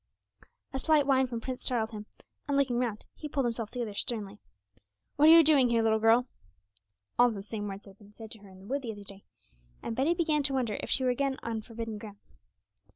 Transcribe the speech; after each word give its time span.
A 0.73 0.79
slight 0.79 1.05
whine 1.05 1.27
from 1.27 1.41
Prince 1.41 1.61
startled 1.63 1.91
him, 1.91 2.07
and 2.47 2.57
looking 2.57 2.79
round 2.79 3.05
he 3.13 3.29
pulled 3.29 3.45
himself 3.45 3.69
together 3.69 3.93
sternly. 3.93 4.39
'What 5.15 5.29
are 5.29 5.31
you 5.31 5.43
doing 5.43 5.69
here, 5.69 5.83
little 5.83 5.99
girl?' 5.99 6.25
Almost 7.19 7.35
the 7.35 7.51
same 7.51 7.67
words 7.67 7.83
that 7.83 7.91
had 7.91 7.97
been 7.99 8.13
said 8.15 8.31
to 8.31 8.39
her 8.39 8.49
in 8.49 8.57
the 8.61 8.65
wood 8.65 8.81
the 8.81 8.91
other 8.91 9.03
day; 9.03 9.25
and 9.83 9.95
Betty 9.95 10.15
began 10.15 10.41
to 10.41 10.53
wonder 10.55 10.79
if 10.81 10.89
she 10.89 11.03
were 11.03 11.11
again 11.11 11.37
on 11.43 11.61
forbidden 11.61 11.99
ground. 11.99 12.17